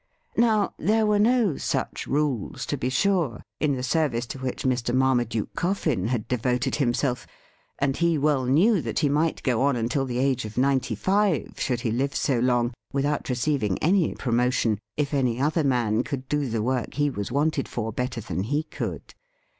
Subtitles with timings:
[0.35, 4.95] Now, there were no such rules, to be sure, in the service to which Mr.
[4.95, 7.27] Marmaduke Coffin had devoted himself,
[7.77, 11.53] and he well knew that he might go on imtil the age of ninety five,
[11.59, 15.39] should he live so long, 'WHY SUMMON HIM?* 241 without receiving any promotion, if any
[15.39, 19.13] other man could do the work he was wanted for better than he could.